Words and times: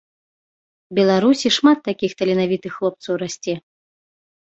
Беларусі 1.01 1.47
шмат 1.59 1.79
такіх 1.91 2.11
таленавітых 2.25 2.71
хлопцаў 2.81 3.13
расце. 3.27 3.53